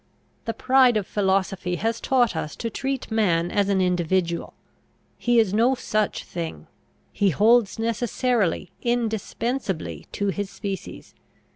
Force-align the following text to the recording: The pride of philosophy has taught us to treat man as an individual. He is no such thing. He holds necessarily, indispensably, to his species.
The 0.45 0.55
pride 0.55 0.97
of 0.97 1.05
philosophy 1.05 1.75
has 1.75 2.01
taught 2.01 2.35
us 2.35 2.55
to 2.55 2.71
treat 2.71 3.11
man 3.11 3.51
as 3.51 3.69
an 3.69 3.79
individual. 3.81 4.55
He 5.19 5.37
is 5.37 5.53
no 5.53 5.75
such 5.75 6.23
thing. 6.23 6.65
He 7.13 7.29
holds 7.29 7.77
necessarily, 7.77 8.71
indispensably, 8.81 10.07
to 10.13 10.29
his 10.29 10.49
species. 10.49 11.13